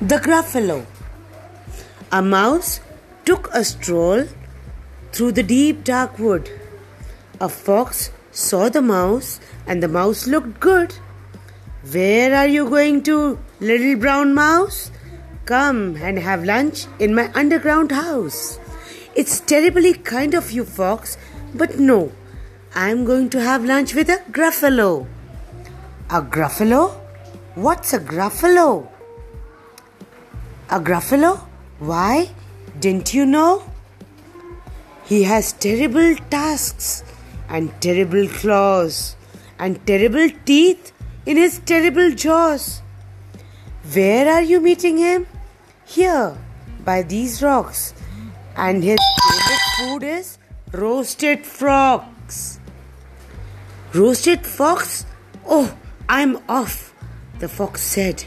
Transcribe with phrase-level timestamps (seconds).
[0.00, 0.86] The Gruffalo.
[2.12, 2.78] A mouse
[3.24, 4.26] took a stroll
[5.10, 6.48] through the deep dark wood.
[7.40, 10.94] A fox saw the mouse, and the mouse looked good.
[11.90, 14.92] Where are you going to, little brown mouse?
[15.46, 18.60] Come and have lunch in my underground house.
[19.16, 21.18] It's terribly kind of you, fox,
[21.56, 22.12] but no,
[22.72, 25.08] I'm going to have lunch with a gruffalo.
[26.08, 26.92] A gruffalo?
[27.56, 28.92] What's a gruffalo?
[30.70, 31.40] A gruffalo?
[31.78, 32.28] Why?
[32.78, 33.62] Didn't you know?
[35.06, 37.04] He has terrible tusks
[37.48, 39.16] and terrible claws
[39.58, 40.92] and terrible teeth
[41.24, 42.82] in his terrible jaws.
[43.94, 45.26] Where are you meeting him?
[45.86, 46.36] Here,
[46.84, 47.94] by these rocks.
[48.54, 50.38] And his favorite food is
[50.72, 52.60] roasted frogs.
[53.94, 55.06] Roasted fox?
[55.46, 55.74] Oh,
[56.10, 56.92] I'm off,
[57.38, 58.24] the fox said.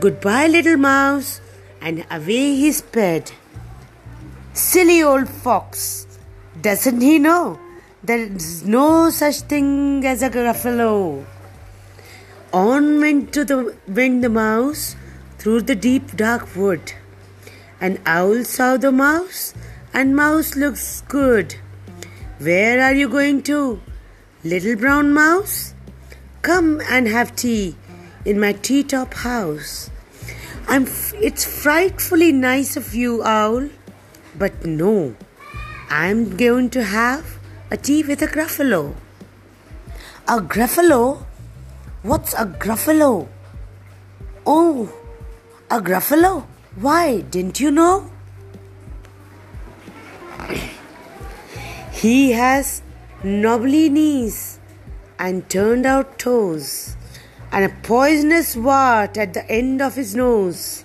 [0.00, 1.40] Goodbye, little mouse
[1.80, 3.32] and away he sped.
[4.52, 6.06] Silly old fox!
[6.60, 7.58] Doesn't he know
[8.02, 11.24] there is no such thing as a gruffalo?
[12.52, 14.96] On went to the went the mouse
[15.38, 16.92] through the deep dark wood.
[17.80, 19.54] An owl saw the mouse,
[19.94, 21.54] and mouse looks good.
[22.38, 23.80] Where are you going to,
[24.42, 25.74] little brown mouse?
[26.42, 27.76] Come and have tea
[28.24, 29.90] in my tea top house.
[30.70, 33.70] I'm f- it's frightfully nice of you, Owl.
[34.36, 35.16] But no,
[35.88, 37.38] I'm going to have
[37.70, 38.94] a tea with a gruffalo.
[40.28, 41.24] A gruffalo?
[42.02, 43.28] What's a gruffalo?
[44.46, 44.92] Oh,
[45.70, 46.44] a gruffalo?
[46.76, 48.10] Why, didn't you know?
[51.92, 52.82] he has
[53.24, 54.60] knobbly knees
[55.18, 56.94] and turned out toes
[57.52, 60.84] and a poisonous wart at the end of his nose.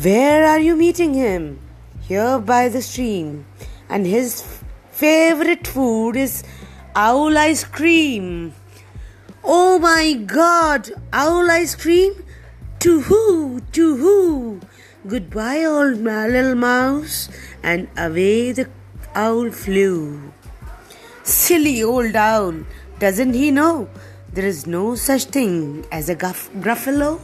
[0.00, 1.58] Where are you meeting him?
[2.02, 3.46] Here by the stream.
[3.88, 4.44] And his
[4.90, 6.44] favorite food is
[6.94, 8.54] owl ice cream.
[9.42, 12.12] Oh my god, owl ice cream?
[12.80, 13.60] To who?
[13.72, 14.60] To who?
[15.06, 17.28] Goodbye, old little mouse.
[17.62, 18.68] And away the
[19.14, 20.32] owl flew.
[21.22, 22.54] Silly old owl,
[22.98, 23.88] doesn't he know?
[24.36, 27.20] There is no such thing as a gruff- gruffalo